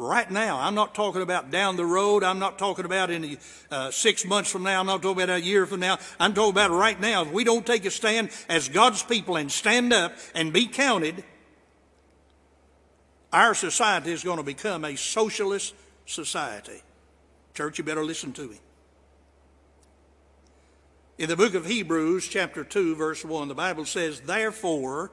right 0.00 0.30
now. 0.30 0.58
I'm 0.58 0.74
not 0.74 0.94
talking 0.94 1.22
about 1.22 1.50
down 1.50 1.76
the 1.76 1.84
road. 1.84 2.24
I'm 2.24 2.38
not 2.38 2.58
talking 2.58 2.84
about 2.84 3.10
in 3.10 3.38
uh, 3.70 3.90
six 3.90 4.24
months 4.24 4.50
from 4.50 4.62
now. 4.62 4.80
I'm 4.80 4.86
not 4.86 5.02
talking 5.02 5.22
about 5.22 5.36
a 5.36 5.40
year 5.40 5.66
from 5.66 5.80
now. 5.80 5.98
I'm 6.18 6.34
talking 6.34 6.52
about 6.52 6.70
right 6.70 6.98
now. 6.98 7.22
If 7.22 7.32
we 7.32 7.44
don't 7.44 7.66
take 7.66 7.84
a 7.84 7.90
stand 7.90 8.30
as 8.48 8.68
God's 8.68 9.02
people 9.02 9.36
and 9.36 9.52
stand 9.52 9.92
up 9.92 10.16
and 10.34 10.52
be 10.52 10.66
counted, 10.66 11.22
our 13.32 13.54
society 13.54 14.12
is 14.12 14.24
going 14.24 14.38
to 14.38 14.42
become 14.42 14.84
a 14.84 14.96
socialist 14.96 15.74
society. 16.06 16.82
Church, 17.54 17.78
you 17.78 17.84
better 17.84 18.04
listen 18.04 18.32
to 18.32 18.48
me. 18.48 18.58
In 21.18 21.28
the 21.28 21.36
book 21.36 21.52
of 21.54 21.66
Hebrews, 21.66 22.26
chapter 22.26 22.64
2, 22.64 22.96
verse 22.96 23.22
1, 23.22 23.48
the 23.48 23.54
Bible 23.54 23.84
says, 23.84 24.20
Therefore, 24.20 25.12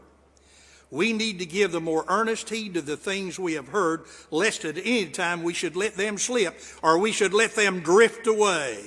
we 0.89 1.11
need 1.11 1.39
to 1.39 1.45
give 1.45 1.71
the 1.71 1.81
more 1.81 2.05
earnest 2.07 2.49
heed 2.49 2.75
to 2.75 2.81
the 2.81 2.97
things 2.97 3.37
we 3.37 3.53
have 3.53 3.69
heard, 3.69 4.05
lest 4.31 4.63
at 4.63 4.77
any 4.77 5.07
time 5.07 5.43
we 5.43 5.53
should 5.53 5.75
let 5.75 5.95
them 5.95 6.17
slip 6.17 6.59
or 6.81 6.97
we 6.97 7.11
should 7.11 7.33
let 7.33 7.55
them 7.55 7.81
drift 7.81 8.25
away. 8.27 8.81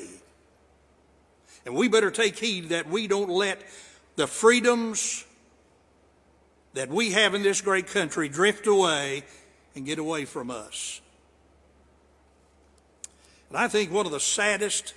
And 1.66 1.74
we 1.74 1.88
better 1.88 2.10
take 2.10 2.38
heed 2.38 2.70
that 2.70 2.88
we 2.88 3.06
don't 3.06 3.28
let 3.28 3.60
the 4.16 4.26
freedoms 4.26 5.24
that 6.72 6.88
we 6.88 7.12
have 7.12 7.34
in 7.34 7.42
this 7.42 7.60
great 7.60 7.86
country 7.88 8.28
drift 8.28 8.66
away 8.66 9.24
and 9.74 9.84
get 9.84 9.98
away 9.98 10.24
from 10.24 10.50
us. 10.50 11.00
And 13.50 13.58
I 13.58 13.68
think 13.68 13.92
one 13.92 14.06
of 14.06 14.12
the 14.12 14.20
saddest 14.20 14.94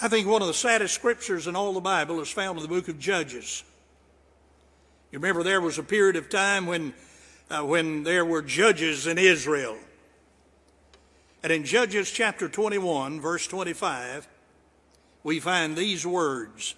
I 0.00 0.08
think 0.08 0.26
one 0.26 0.42
of 0.42 0.48
the 0.48 0.54
saddest 0.54 0.94
scriptures 0.94 1.46
in 1.46 1.54
all 1.54 1.72
the 1.72 1.80
Bible 1.80 2.20
is 2.20 2.28
found 2.28 2.58
in 2.58 2.62
the 2.62 2.68
book 2.68 2.88
of 2.88 2.98
Judges. 2.98 3.62
You 5.12 5.18
remember 5.18 5.42
there 5.42 5.60
was 5.60 5.76
a 5.76 5.82
period 5.82 6.16
of 6.16 6.30
time 6.30 6.64
when, 6.64 6.94
uh, 7.50 7.62
when 7.62 8.02
there 8.02 8.24
were 8.24 8.40
judges 8.40 9.06
in 9.06 9.18
Israel. 9.18 9.76
And 11.42 11.52
in 11.52 11.64
Judges 11.64 12.10
chapter 12.10 12.48
21, 12.48 13.20
verse 13.20 13.46
25, 13.46 14.26
we 15.22 15.38
find 15.38 15.76
these 15.76 16.06
words 16.06 16.74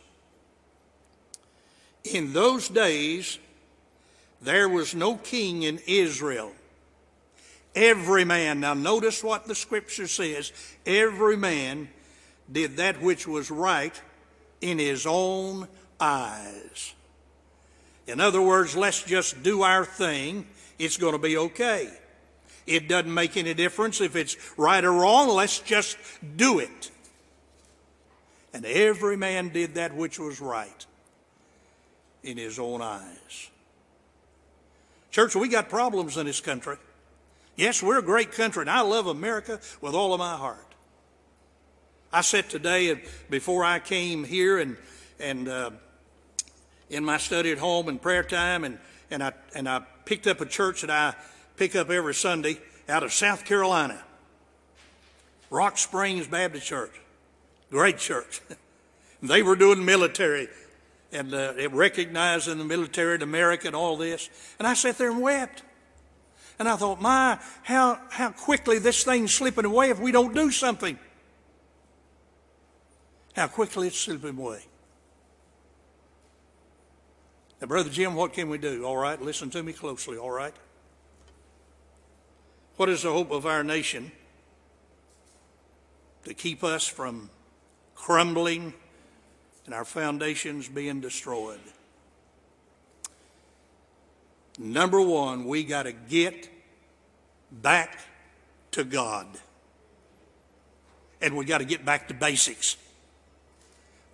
In 2.02 2.32
those 2.32 2.68
days, 2.68 3.38
there 4.42 4.68
was 4.68 4.96
no 4.96 5.14
king 5.14 5.62
in 5.62 5.78
Israel. 5.86 6.52
Every 7.76 8.24
man, 8.24 8.58
now 8.58 8.74
notice 8.74 9.22
what 9.22 9.46
the 9.46 9.54
scripture 9.54 10.08
says 10.08 10.52
every 10.84 11.36
man 11.36 11.88
did 12.50 12.78
that 12.78 13.00
which 13.00 13.28
was 13.28 13.48
right 13.48 14.00
in 14.60 14.80
his 14.80 15.06
own 15.06 15.68
eyes. 16.00 16.94
In 18.06 18.20
other 18.20 18.42
words, 18.42 18.76
let's 18.76 19.02
just 19.02 19.42
do 19.42 19.62
our 19.62 19.84
thing. 19.84 20.46
It's 20.78 20.96
going 20.96 21.12
to 21.12 21.18
be 21.18 21.36
okay. 21.36 21.90
It 22.66 22.88
doesn't 22.88 23.12
make 23.12 23.36
any 23.36 23.54
difference 23.54 24.00
if 24.00 24.16
it's 24.16 24.36
right 24.56 24.82
or 24.84 24.92
wrong. 24.92 25.28
Let's 25.28 25.58
just 25.60 25.96
do 26.36 26.58
it. 26.58 26.90
And 28.52 28.64
every 28.64 29.16
man 29.16 29.48
did 29.48 29.74
that 29.74 29.94
which 29.94 30.18
was 30.18 30.40
right 30.40 30.86
in 32.22 32.36
his 32.36 32.58
own 32.58 32.80
eyes. 32.80 33.50
Church, 35.10 35.36
we 35.36 35.48
got 35.48 35.68
problems 35.68 36.16
in 36.16 36.26
this 36.26 36.40
country. 36.40 36.76
Yes, 37.56 37.82
we're 37.82 37.98
a 37.98 38.02
great 38.02 38.32
country, 38.32 38.62
and 38.62 38.70
I 38.70 38.80
love 38.80 39.06
America 39.06 39.60
with 39.80 39.94
all 39.94 40.12
of 40.12 40.18
my 40.18 40.36
heart. 40.36 40.74
I 42.12 42.20
said 42.20 42.48
today 42.48 43.00
before 43.30 43.64
I 43.64 43.78
came 43.78 44.24
here 44.24 44.58
and 44.58 44.76
and 45.20 45.48
uh, 45.48 45.70
in 46.90 47.04
my 47.04 47.18
study 47.18 47.52
at 47.52 47.58
home 47.58 47.88
and 47.88 48.00
prayer 48.00 48.22
time 48.22 48.64
and 48.64 48.78
and 49.10 49.22
I 49.22 49.32
and 49.54 49.68
I 49.68 49.82
picked 50.04 50.26
up 50.26 50.40
a 50.40 50.46
church 50.46 50.82
that 50.82 50.90
I 50.90 51.14
pick 51.56 51.76
up 51.76 51.90
every 51.90 52.14
Sunday 52.14 52.58
out 52.88 53.02
of 53.02 53.12
South 53.12 53.44
Carolina. 53.44 54.02
Rock 55.50 55.78
Springs 55.78 56.26
Baptist 56.26 56.66
Church, 56.66 56.92
great 57.70 57.98
church. 57.98 58.40
they 59.22 59.42
were 59.42 59.56
doing 59.56 59.84
military 59.84 60.48
and 61.12 61.32
uh, 61.32 61.54
recognizing 61.70 62.58
the 62.58 62.64
military 62.64 63.14
in 63.14 63.22
America 63.22 63.68
and 63.68 63.76
all 63.76 63.96
this. 63.96 64.28
And 64.58 64.66
I 64.66 64.74
sat 64.74 64.98
there 64.98 65.10
and 65.10 65.22
wept. 65.22 65.62
And 66.58 66.68
I 66.68 66.76
thought, 66.76 67.00
my, 67.00 67.38
how, 67.62 68.00
how 68.10 68.30
quickly 68.30 68.78
this 68.78 69.02
thing's 69.02 69.34
slipping 69.34 69.64
away 69.64 69.90
if 69.90 69.98
we 69.98 70.12
don't 70.12 70.34
do 70.34 70.52
something 70.52 70.98
how 73.34 73.48
quickly 73.48 73.88
it's 73.88 73.98
slipping 73.98 74.38
away. 74.38 74.64
Now, 77.64 77.68
Brother 77.68 77.88
Jim, 77.88 78.14
what 78.14 78.34
can 78.34 78.50
we 78.50 78.58
do? 78.58 78.84
All 78.84 78.98
right, 78.98 79.18
listen 79.18 79.48
to 79.48 79.62
me 79.62 79.72
closely, 79.72 80.18
all 80.18 80.30
right? 80.30 80.52
What 82.76 82.90
is 82.90 83.04
the 83.04 83.10
hope 83.10 83.30
of 83.30 83.46
our 83.46 83.64
nation 83.64 84.12
to 86.26 86.34
keep 86.34 86.62
us 86.62 86.86
from 86.86 87.30
crumbling 87.94 88.74
and 89.64 89.74
our 89.74 89.86
foundations 89.86 90.68
being 90.68 91.00
destroyed? 91.00 91.58
Number 94.58 95.00
one, 95.00 95.46
we 95.46 95.64
got 95.64 95.84
to 95.84 95.92
get 95.92 96.50
back 97.50 97.98
to 98.72 98.84
God. 98.84 99.26
And 101.22 101.34
we 101.34 101.46
got 101.46 101.58
to 101.58 101.64
get 101.64 101.82
back 101.82 102.08
to 102.08 102.14
basics. 102.14 102.76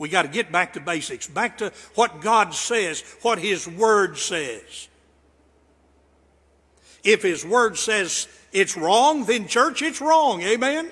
We 0.01 0.09
got 0.09 0.23
to 0.23 0.29
get 0.29 0.51
back 0.51 0.73
to 0.73 0.81
basics, 0.81 1.27
back 1.27 1.59
to 1.59 1.75
what 1.95 2.23
God 2.23 2.55
says, 2.55 3.05
what 3.21 3.39
His 3.39 3.69
Word 3.69 4.17
says. 4.17 4.89
If 7.05 7.23
His 7.23 7.45
Word 7.45 7.77
says 7.77 8.27
it's 8.51 8.79
wrong, 8.79 9.27
then 9.27 9.47
church, 9.47 9.83
it's 9.83 10.01
wrong. 10.01 10.41
Amen? 10.41 10.91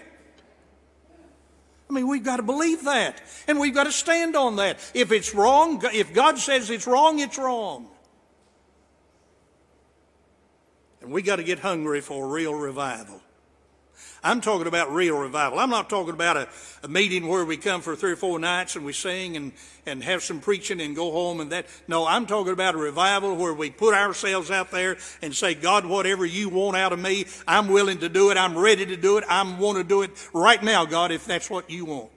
I 1.88 1.92
mean, 1.94 2.06
we've 2.06 2.22
got 2.22 2.36
to 2.36 2.42
believe 2.42 2.84
that. 2.84 3.22
And 3.46 3.58
we've 3.58 3.74
got 3.74 3.84
to 3.84 3.92
stand 3.92 4.36
on 4.36 4.56
that. 4.56 4.78
If 4.92 5.10
it's 5.10 5.34
wrong, 5.34 5.82
if 5.94 6.12
God 6.12 6.38
says 6.38 6.68
it's 6.68 6.86
wrong, 6.86 7.18
it's 7.18 7.38
wrong. 7.38 7.88
And 11.00 11.10
we 11.10 11.22
got 11.22 11.36
to 11.36 11.42
get 11.42 11.60
hungry 11.60 12.02
for 12.02 12.26
a 12.26 12.28
real 12.28 12.54
revival. 12.54 13.22
I'm 14.22 14.40
talking 14.40 14.66
about 14.66 14.92
real 14.92 15.16
revival. 15.16 15.58
I'm 15.58 15.70
not 15.70 15.88
talking 15.88 16.12
about 16.12 16.36
a, 16.36 16.48
a, 16.82 16.88
meeting 16.88 17.28
where 17.28 17.44
we 17.44 17.56
come 17.56 17.80
for 17.80 17.94
three 17.94 18.12
or 18.12 18.16
four 18.16 18.38
nights 18.38 18.74
and 18.74 18.84
we 18.84 18.92
sing 18.92 19.36
and, 19.36 19.52
and 19.86 20.02
have 20.02 20.22
some 20.22 20.40
preaching 20.40 20.80
and 20.80 20.96
go 20.96 21.12
home 21.12 21.40
and 21.40 21.52
that. 21.52 21.66
No, 21.86 22.06
I'm 22.06 22.26
talking 22.26 22.52
about 22.52 22.74
a 22.74 22.78
revival 22.78 23.36
where 23.36 23.54
we 23.54 23.70
put 23.70 23.94
ourselves 23.94 24.50
out 24.50 24.70
there 24.70 24.96
and 25.22 25.34
say, 25.34 25.54
God, 25.54 25.86
whatever 25.86 26.26
you 26.26 26.48
want 26.48 26.76
out 26.76 26.92
of 26.92 26.98
me, 26.98 27.26
I'm 27.46 27.68
willing 27.68 27.98
to 27.98 28.08
do 28.08 28.30
it. 28.30 28.36
I'm 28.36 28.58
ready 28.58 28.86
to 28.86 28.96
do 28.96 29.18
it. 29.18 29.24
I 29.28 29.42
want 29.58 29.78
to 29.78 29.84
do 29.84 30.02
it 30.02 30.10
right 30.32 30.62
now, 30.62 30.84
God, 30.84 31.12
if 31.12 31.24
that's 31.24 31.48
what 31.48 31.70
you 31.70 31.84
want. 31.84 32.10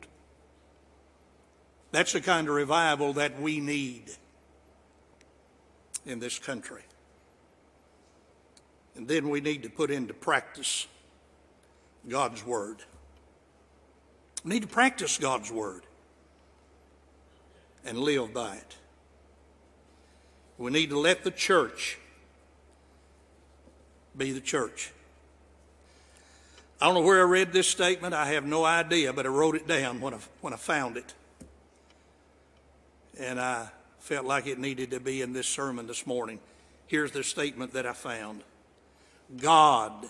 That's 1.91 2.13
the 2.13 2.21
kind 2.21 2.47
of 2.47 2.55
revival 2.55 3.13
that 3.13 3.39
we 3.39 3.59
need 3.59 4.05
in 6.05 6.19
this 6.19 6.39
country. 6.39 6.83
And 8.95 9.07
then 9.07 9.29
we 9.29 9.41
need 9.41 9.63
to 9.63 9.69
put 9.69 9.91
into 9.91 10.13
practice 10.13 10.87
God's 12.07 12.45
Word. 12.45 12.77
We 14.43 14.53
need 14.53 14.63
to 14.63 14.67
practice 14.67 15.17
God's 15.17 15.51
Word 15.51 15.83
and 17.85 17.97
live 17.97 18.33
by 18.33 18.55
it. 18.55 18.77
We 20.57 20.71
need 20.71 20.89
to 20.91 20.99
let 20.99 21.23
the 21.23 21.31
church 21.31 21.97
be 24.15 24.31
the 24.31 24.41
church. 24.41 24.91
I 26.79 26.85
don't 26.85 26.95
know 26.95 27.01
where 27.01 27.19
I 27.19 27.29
read 27.29 27.53
this 27.53 27.67
statement. 27.67 28.13
I 28.13 28.25
have 28.33 28.45
no 28.45 28.65
idea, 28.65 29.13
but 29.13 29.25
I 29.25 29.29
wrote 29.29 29.55
it 29.55 29.67
down 29.67 30.01
when 30.01 30.15
I, 30.15 30.19
when 30.41 30.53
I 30.53 30.57
found 30.57 30.97
it. 30.97 31.13
And 33.19 33.39
I 33.39 33.69
felt 33.99 34.25
like 34.25 34.47
it 34.47 34.57
needed 34.57 34.91
to 34.91 34.99
be 34.99 35.21
in 35.21 35.31
this 35.31 35.47
sermon 35.47 35.85
this 35.85 36.07
morning. 36.07 36.39
Here's 36.87 37.11
the 37.11 37.23
statement 37.23 37.73
that 37.73 37.85
I 37.85 37.93
found 37.93 38.43
God 39.37 40.09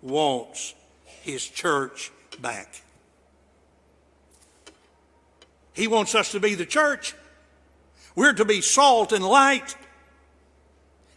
wants 0.00 0.74
his 1.22 1.46
church 1.46 2.10
back. 2.40 2.82
He 5.72 5.88
wants 5.88 6.14
us 6.14 6.32
to 6.32 6.40
be 6.40 6.54
the 6.54 6.66
church. 6.66 7.14
We're 8.14 8.32
to 8.32 8.44
be 8.44 8.62
salt 8.62 9.12
and 9.12 9.24
light 9.24 9.76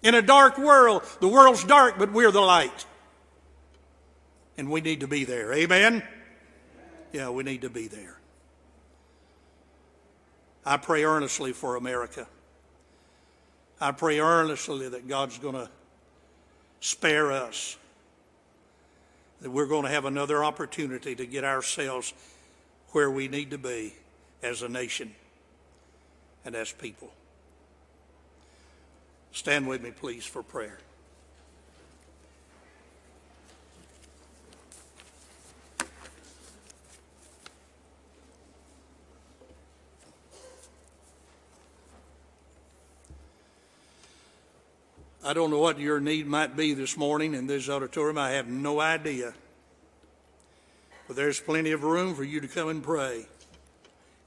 in 0.04 0.16
a 0.16 0.22
dark 0.22 0.58
world. 0.58 1.04
The 1.22 1.30
world's 1.30 1.64
dark, 1.64 1.98
but 1.98 2.12
we're 2.12 2.32
the 2.32 2.42
light. 2.42 2.86
And 4.58 4.70
we 4.70 4.82
need 4.82 5.00
to 5.00 5.08
be 5.08 5.24
there. 5.24 5.54
Amen? 5.54 6.04
Yeah, 7.14 7.30
we 7.30 7.44
need 7.44 7.62
to 7.62 7.70
be 7.70 7.88
there. 7.88 8.20
I 10.66 10.76
pray 10.78 11.06
earnestly 11.06 11.54
for 11.54 11.78
America. 11.78 12.28
I 13.80 13.94
pray 13.94 14.20
earnestly 14.20 14.90
that 14.90 15.08
God's 15.08 15.38
going 15.38 15.56
to 15.56 15.70
spare 16.82 17.32
us 17.32 17.78
that 19.42 19.50
we're 19.50 19.68
going 19.68 19.84
to 19.84 19.90
have 19.90 20.06
another 20.06 20.44
opportunity 20.44 21.16
to 21.16 21.26
get 21.26 21.44
ourselves 21.44 22.14
where 22.90 23.10
we 23.10 23.28
need 23.28 23.52
to 23.52 23.58
be 23.58 23.94
as 24.44 24.62
a 24.62 24.70
nation 24.70 25.14
and 26.46 26.56
as 26.56 26.72
people. 26.72 27.12
Stand 29.32 29.68
with 29.68 29.82
me, 29.82 29.92
please, 29.92 30.26
for 30.26 30.42
prayer. 30.42 30.80
I 45.30 45.34
don't 45.34 45.52
know 45.52 45.60
what 45.60 45.78
your 45.78 46.00
need 46.00 46.26
might 46.26 46.58
be 46.58 46.74
this 46.74 46.98
morning 46.98 47.36
in 47.36 47.46
this 47.46 47.70
auditorium. 47.70 48.18
I 48.18 48.32
have 48.32 48.48
no 48.48 48.82
idea. 48.82 49.36
But 51.06 51.18
there's 51.18 51.40
plenty 51.40 51.72
of 51.72 51.84
room 51.84 52.16
for 52.16 52.24
you 52.24 52.42
to 52.42 52.48
come 52.48 52.68
and 52.68 52.82
pray 52.82 53.28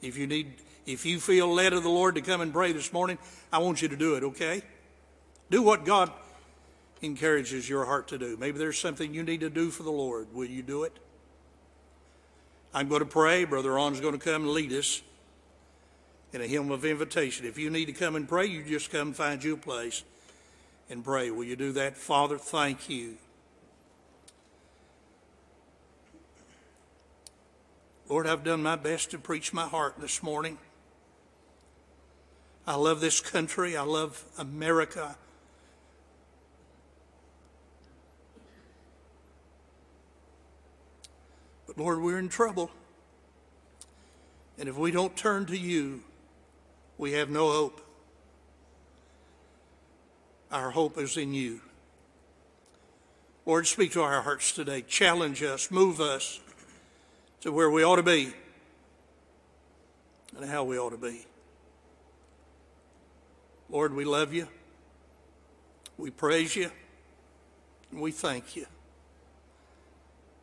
If 0.00 0.16
you 0.16 0.28
need, 0.28 0.52
if 0.86 1.04
you 1.04 1.18
feel 1.18 1.52
led 1.52 1.72
of 1.72 1.82
the 1.82 1.88
Lord 1.88 2.14
to 2.14 2.20
come 2.20 2.40
and 2.40 2.52
pray 2.52 2.70
this 2.70 2.92
morning, 2.92 3.18
I 3.52 3.58
want 3.58 3.82
you 3.82 3.88
to 3.88 3.96
do 3.96 4.14
it, 4.14 4.22
okay? 4.22 4.62
Do 5.50 5.60
what 5.60 5.84
God 5.84 6.12
encourages 7.00 7.68
your 7.68 7.84
heart 7.84 8.06
to 8.08 8.18
do. 8.18 8.36
Maybe 8.36 8.58
there's 8.58 8.78
something 8.78 9.12
you 9.12 9.24
need 9.24 9.40
to 9.40 9.50
do 9.50 9.70
for 9.70 9.82
the 9.82 9.90
Lord. 9.90 10.32
Will 10.32 10.44
you 10.44 10.62
do 10.62 10.84
it? 10.84 10.96
I'm 12.72 12.86
going 12.86 13.00
to 13.00 13.06
pray. 13.06 13.44
Brother 13.44 13.72
Ron's 13.72 14.00
going 14.00 14.16
to 14.16 14.24
come 14.24 14.42
and 14.42 14.52
lead 14.52 14.72
us 14.72 15.02
in 16.32 16.42
a 16.42 16.46
hymn 16.46 16.70
of 16.70 16.84
invitation. 16.84 17.44
If 17.44 17.58
you 17.58 17.70
need 17.70 17.86
to 17.86 17.92
come 17.92 18.14
and 18.14 18.28
pray, 18.28 18.46
you 18.46 18.62
just 18.62 18.92
come 18.92 19.12
find 19.12 19.42
you 19.42 19.54
a 19.54 19.56
place 19.56 20.04
and 20.92 21.02
pray. 21.02 21.30
Will 21.30 21.44
you 21.44 21.56
do 21.56 21.72
that? 21.72 21.96
Father, 21.96 22.36
thank 22.36 22.90
you. 22.90 23.16
Lord, 28.10 28.26
I've 28.26 28.44
done 28.44 28.62
my 28.62 28.76
best 28.76 29.10
to 29.12 29.18
preach 29.18 29.54
my 29.54 29.66
heart 29.66 29.94
this 29.98 30.22
morning. 30.22 30.58
I 32.66 32.74
love 32.74 33.00
this 33.00 33.22
country. 33.22 33.74
I 33.74 33.84
love 33.84 34.22
America. 34.36 35.16
But 41.66 41.78
Lord, 41.78 42.02
we're 42.02 42.18
in 42.18 42.28
trouble. 42.28 42.70
And 44.58 44.68
if 44.68 44.76
we 44.76 44.90
don't 44.90 45.16
turn 45.16 45.46
to 45.46 45.56
you, 45.56 46.02
we 46.98 47.12
have 47.12 47.30
no 47.30 47.50
hope. 47.50 47.80
Our 50.52 50.70
hope 50.70 50.98
is 50.98 51.16
in 51.16 51.32
you. 51.32 51.60
Lord, 53.46 53.66
speak 53.66 53.92
to 53.92 54.02
our 54.02 54.22
hearts 54.22 54.52
today. 54.52 54.82
Challenge 54.82 55.42
us, 55.42 55.70
move 55.70 56.00
us 56.00 56.40
to 57.40 57.50
where 57.50 57.70
we 57.70 57.82
ought 57.82 57.96
to 57.96 58.02
be 58.02 58.32
and 60.36 60.48
how 60.48 60.62
we 60.64 60.78
ought 60.78 60.90
to 60.90 60.96
be. 60.96 61.26
Lord, 63.68 63.94
we 63.94 64.04
love 64.04 64.34
you. 64.34 64.46
We 65.96 66.10
praise 66.10 66.54
you. 66.54 66.70
And 67.90 68.00
we 68.00 68.10
thank 68.10 68.56
you. 68.56 68.66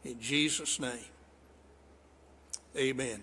In 0.03 0.19
Jesus' 0.19 0.79
name, 0.79 0.99
amen. 2.77 3.17